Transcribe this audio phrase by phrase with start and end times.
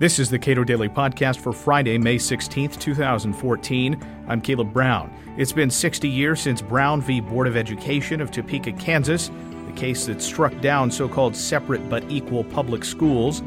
[0.00, 4.00] This is the Cato Daily Podcast for Friday, May 16th, 2014.
[4.28, 5.12] I'm Caleb Brown.
[5.36, 7.20] It's been 60 years since Brown v.
[7.20, 9.28] Board of Education of Topeka, Kansas,
[9.66, 13.42] the case that struck down so called separate but equal public schools.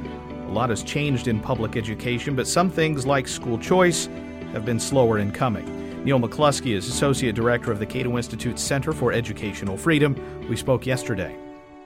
[0.48, 4.08] A lot has changed in public education, but some things like school choice
[4.52, 6.04] have been slower in coming.
[6.04, 10.18] Neal McCluskey is Associate Director of the Cato Institute Center for Educational Freedom.
[10.50, 11.34] We spoke yesterday.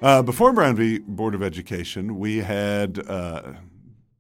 [0.02, 0.98] Uh, before Brown v.
[0.98, 3.54] Board of Education, we had uh,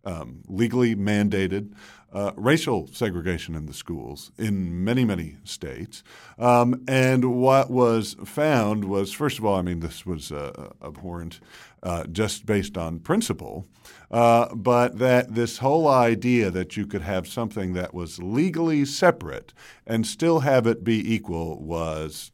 [0.05, 1.73] um, legally mandated
[2.15, 6.01] uh, racial segregation in the schools in many, many states.
[6.39, 11.41] Um, and what was found was, first of all, I mean, this was uh, abhorrent
[11.83, 13.67] uh, just based on principle,
[14.11, 19.53] uh, but that this whole idea that you could have something that was legally separate
[19.85, 22.31] and still have it be equal was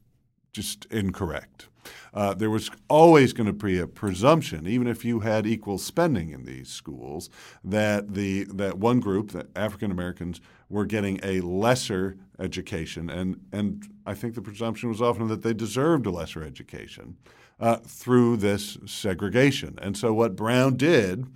[0.53, 1.69] just incorrect.
[2.13, 6.29] Uh, there was always going to be a presumption, even if you had equal spending
[6.29, 7.29] in these schools,
[7.63, 13.87] that the that one group, that African Americans, were getting a lesser education, and and
[14.05, 17.17] I think the presumption was often that they deserved a lesser education
[17.59, 19.77] uh, through this segregation.
[19.81, 21.27] And so what Brown did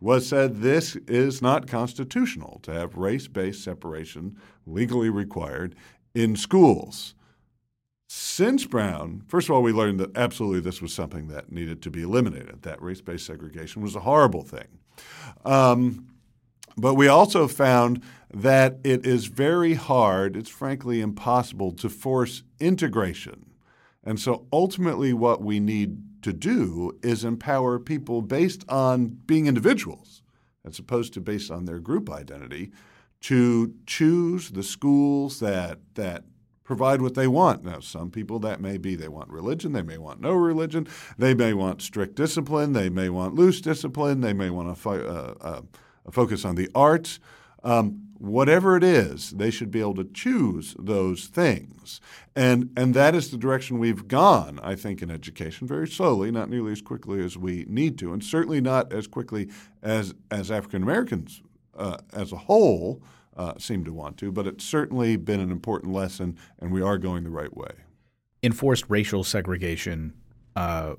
[0.00, 5.74] was said this is not constitutional to have race-based separation legally required
[6.14, 7.14] in schools.
[8.06, 11.90] Since Brown, first of all, we learned that absolutely this was something that needed to
[11.90, 12.62] be eliminated.
[12.62, 14.78] That race based segregation was a horrible thing.
[15.44, 16.06] Um,
[16.76, 18.02] but we also found
[18.32, 23.46] that it is very hard, it's frankly impossible to force integration.
[24.02, 30.22] And so ultimately, what we need to do is empower people based on being individuals,
[30.64, 32.72] as opposed to based on their group identity,
[33.22, 36.24] to choose the schools that, that
[36.64, 37.62] provide what they want.
[37.62, 41.34] Now, some people that may be they want religion, they may want no religion, they
[41.34, 45.46] may want strict discipline, they may want loose discipline, they may want to fo- uh,
[45.46, 45.60] uh,
[46.10, 47.20] focus on the arts.
[47.62, 52.00] Um, whatever it is, they should be able to choose those things.
[52.34, 56.48] And, and that is the direction we've gone, I think, in education, very slowly, not
[56.48, 59.50] nearly as quickly as we need to, and certainly not as quickly
[59.82, 61.42] as, as African Americans
[61.76, 63.02] uh, as a whole
[63.36, 66.98] uh, seem to want to, but it's certainly been an important lesson, and we are
[66.98, 67.70] going the right way.
[68.42, 70.12] Enforced racial segregation
[70.56, 70.94] uh,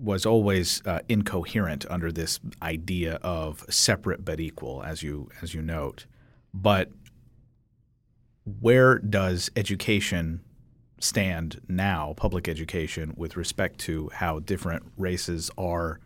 [0.00, 5.62] was always uh, incoherent under this idea of separate but equal, as you as you
[5.62, 6.06] note.
[6.54, 6.90] But
[8.60, 10.40] where does education
[11.00, 16.00] stand now, public education, with respect to how different races are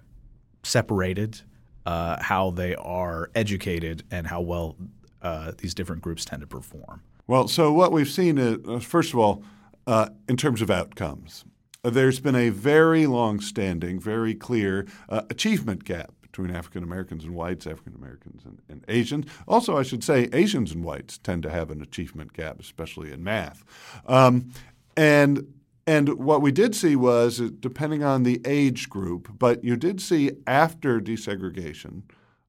[0.62, 1.40] separated,
[1.86, 4.76] uh, how they are educated, and how well
[5.22, 7.02] uh, these different groups tend to perform?
[7.26, 9.44] Well, so what we've seen is, uh, first of all,
[9.86, 11.44] uh, in terms of outcomes,
[11.84, 17.24] uh, there's been a very long standing, very clear uh, achievement gap between African Americans
[17.24, 19.26] and whites, African Americans and, and, Asians.
[19.46, 23.22] Also, I should say, Asians and whites tend to have an achievement gap, especially in
[23.22, 23.62] math.
[24.06, 24.50] Um,
[24.96, 25.52] and
[25.86, 30.30] and what we did see was, depending on the age group, but you did see
[30.46, 32.02] after desegregation,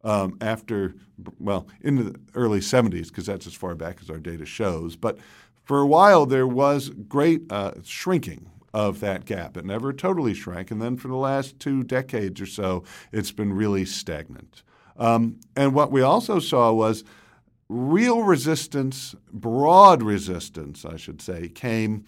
[0.03, 0.95] um, after,
[1.39, 4.95] well, in the early 70s, because that's as far back as our data shows.
[4.95, 5.17] But
[5.63, 9.55] for a while, there was great uh, shrinking of that gap.
[9.55, 10.71] It never totally shrank.
[10.71, 14.63] And then for the last two decades or so, it's been really stagnant.
[14.97, 17.03] Um, and what we also saw was
[17.69, 22.05] real resistance, broad resistance, I should say, came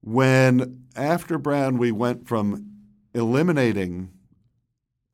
[0.00, 2.66] when after Brown we went from
[3.14, 4.10] eliminating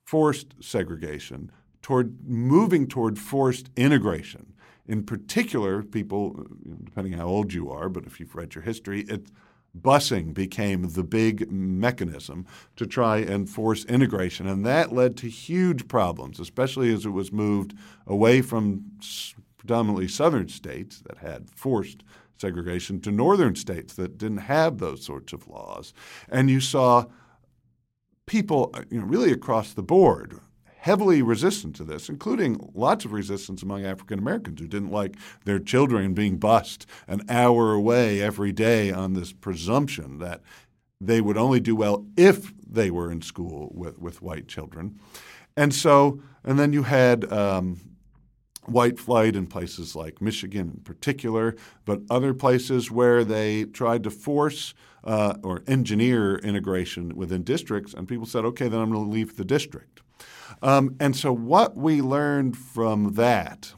[0.05, 1.51] forced segregation
[1.89, 4.53] toward moving toward forced integration.
[4.87, 6.45] In particular, people,
[6.85, 9.29] depending how old you are, but if you've read your history, it,
[9.75, 12.45] busing became the big mechanism
[12.77, 14.47] to try and force integration.
[14.47, 17.73] And that led to huge problems, especially as it was moved
[18.07, 18.85] away from
[19.57, 22.05] predominantly southern states that had forced
[22.37, 25.95] segregation to northern states that didn't have those sorts of laws.
[26.29, 27.07] And you saw
[28.27, 30.39] people uh, you know, really across the board
[30.89, 35.59] heavily resistant to this, including lots of resistance among African Americans who didn't like their
[35.59, 40.41] children being bused an hour away every day on this presumption that
[40.99, 44.99] they would only do well if they were in school with, with white children.
[45.59, 47.79] And so, and then you had um,
[48.71, 54.11] white flight in places like Michigan in particular, but other places where they tried to
[54.11, 54.75] force
[55.05, 59.37] uh, or engineer integration within districts, and people said, okay, then I'm going to leave
[59.37, 60.03] the district.
[60.63, 63.75] Um, and so, what we learned from that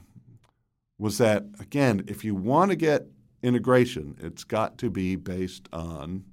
[0.98, 3.06] was that, again, if you want to get
[3.42, 6.24] integration, it's got to be based on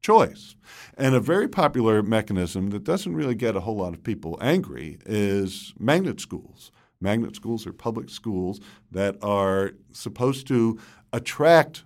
[0.00, 0.54] choice.
[0.96, 4.98] And a very popular mechanism that doesn't really get a whole lot of people angry
[5.06, 6.70] is magnet schools.
[7.00, 8.60] Magnet schools are public schools
[8.90, 10.78] that are supposed to
[11.12, 11.84] attract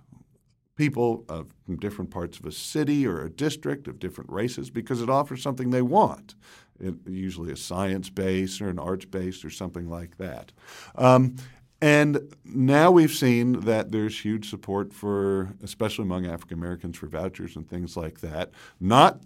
[0.75, 5.01] people of, from different parts of a city or a district of different races because
[5.01, 6.35] it offers something they want.
[6.79, 10.53] It, usually a science base or an arts base or something like that.
[10.95, 11.35] Um,
[11.81, 17.55] and now we've seen that there's huge support for, especially among African Americans, for vouchers
[17.55, 19.21] and things like that, not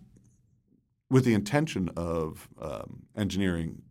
[1.10, 3.84] with the intention of um, engineering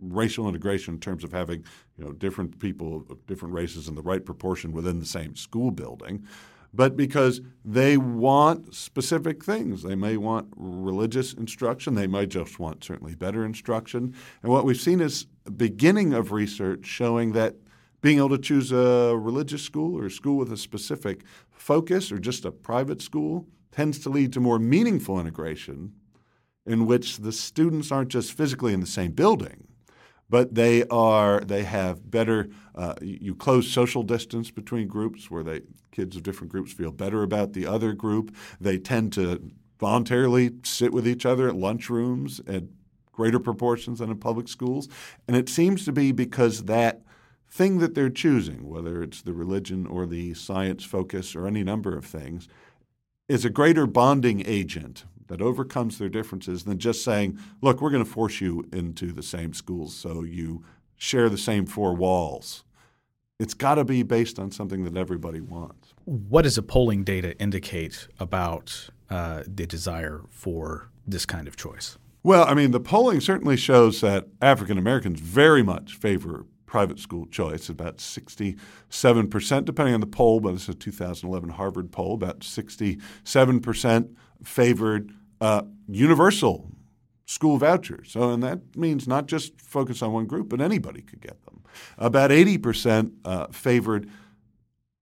[0.00, 1.64] racial integration in terms of having
[1.96, 5.70] you know different people of different races in the right proportion within the same school
[5.70, 6.26] building,
[6.72, 9.82] but because they want specific things.
[9.82, 11.94] They may want religious instruction.
[11.94, 14.14] They might just want certainly better instruction.
[14.42, 15.26] And what we've seen is
[15.56, 17.56] beginning of research showing that
[18.00, 22.18] being able to choose a religious school or a school with a specific focus or
[22.18, 25.92] just a private school tends to lead to more meaningful integration
[26.66, 29.66] in which the students aren't just physically in the same building,
[30.30, 35.60] but they are they have better uh, you close social distance between groups where they
[35.92, 38.34] kids of different groups feel better about the other group.
[38.60, 42.64] They tend to voluntarily sit with each other at lunchrooms at
[43.12, 44.88] greater proportions than in public schools,
[45.26, 47.02] and it seems to be because that
[47.50, 51.96] thing that they're choosing, whether it's the religion or the science focus or any number
[51.96, 52.46] of things,
[53.28, 58.04] is a greater bonding agent that overcomes their differences than just saying, look, we're going
[58.04, 60.62] to force you into the same schools so you
[60.96, 62.64] share the same four walls.
[63.38, 65.94] It's got to be based on something that everybody wants.
[66.04, 71.96] What does the polling data indicate about uh, the desire for this kind of choice?
[72.22, 77.26] Well, I mean, the polling certainly shows that African Americans very much favor private school
[77.26, 82.40] choice, about 67%, depending on the poll, but this is a 2011 Harvard poll, about
[82.40, 86.70] 67% favored uh, universal
[87.26, 88.10] school vouchers.
[88.10, 91.62] So, and that means not just focus on one group, but anybody could get them.
[91.96, 94.10] About 80% uh, favored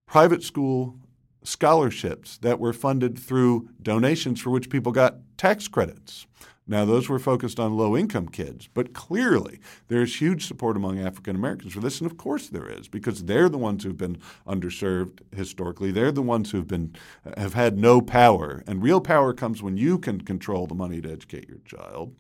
[0.06, 0.96] private school
[1.43, 6.26] scholarships that were funded through donations for which people got tax credits.
[6.70, 11.34] Now, those were focused on low income kids, but clearly there's huge support among African
[11.34, 12.00] Americans for this.
[12.00, 15.90] And of course there is, because they're the ones who've been underserved historically.
[15.90, 16.94] They're the ones who've been
[17.38, 18.62] have had no power.
[18.66, 22.14] And real power comes when you can control the money to educate your child.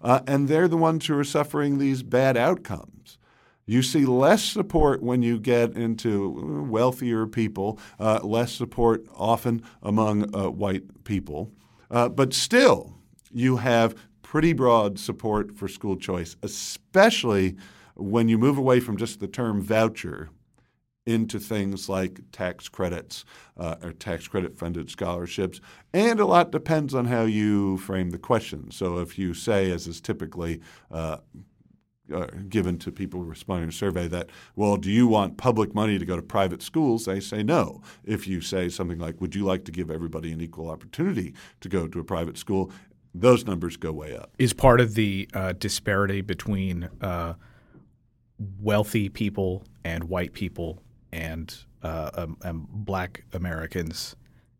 [0.00, 3.18] Uh, and they're the ones who are suffering these bad outcomes.
[3.66, 10.34] You see less support when you get into wealthier people, uh, less support often among
[10.34, 11.52] uh, white people.
[11.90, 12.99] Uh, but still,
[13.32, 17.56] you have pretty broad support for school choice, especially
[17.96, 20.30] when you move away from just the term voucher
[21.06, 23.24] into things like tax credits
[23.56, 25.60] uh, or tax credit funded scholarships.
[25.92, 28.70] And a lot depends on how you frame the question.
[28.70, 30.60] So if you say, as is typically
[30.90, 31.18] uh,
[32.14, 35.98] uh, given to people responding to a survey that, well, do you want public money
[35.98, 37.04] to go to private schools?
[37.04, 37.82] They say no.
[38.04, 41.68] If you say something like, would you like to give everybody an equal opportunity to
[41.68, 42.70] go to a private school?
[43.14, 44.30] Those numbers go way up.
[44.38, 47.34] Is part of the uh, disparity between uh,
[48.60, 54.16] wealthy people and white people and, uh, um, and black Americans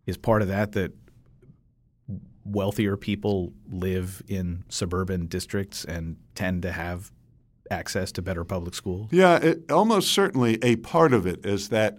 [0.06, 0.92] is part of that that
[2.44, 7.12] wealthier people live in suburban districts and tend to have
[7.70, 9.08] access to better public schools?
[9.12, 11.98] Yeah, it, almost certainly a part of it is that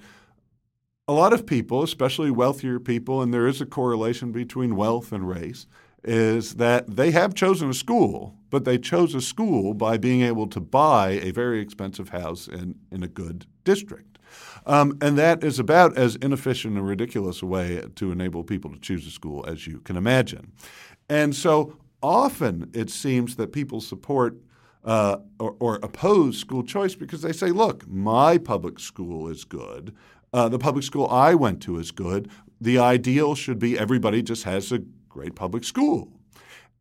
[1.08, 5.27] a lot of people, especially wealthier people, and there is a correlation between wealth and
[5.27, 5.67] race,
[6.03, 10.48] is that they have chosen a school, but they chose a school by being able
[10.48, 14.17] to buy a very expensive house in, in a good district.
[14.65, 18.79] Um, and that is about as inefficient and ridiculous a way to enable people to
[18.79, 20.51] choose a school as you can imagine.
[21.10, 24.38] And so often it seems that people support
[24.84, 29.96] uh, or, or, oppose school choice because they say, look, my public school is good.
[30.34, 32.31] Uh, the public school I went to is good.
[32.60, 34.81] The ideal should be everybody just has a
[35.12, 36.12] great public school.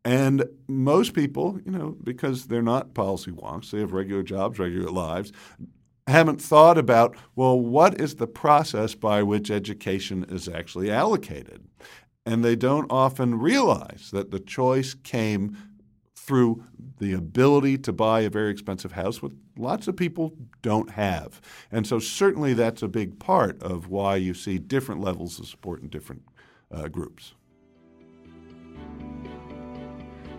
[0.03, 4.89] And most people, you know, because they're not policy wonks, they have regular jobs, regular
[4.89, 5.31] lives,
[6.07, 11.67] haven't thought about, well, what is the process by which education is actually allocated?
[12.25, 15.57] And they don't often realize that the choice came
[16.15, 16.63] through
[16.99, 21.41] the ability to buy a very expensive house, which lots of people don't have.
[21.71, 25.81] And so, certainly, that's a big part of why you see different levels of support
[25.81, 26.23] in different
[26.71, 27.33] uh, groups.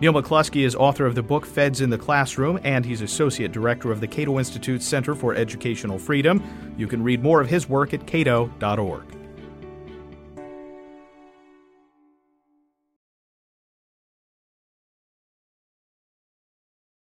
[0.03, 3.89] Neal McCluskey is author of the book Feds in the Classroom, and he's associate director
[3.89, 6.43] of the Cato Institute Center for Educational Freedom.
[6.75, 9.22] You can read more of his work at cato.org.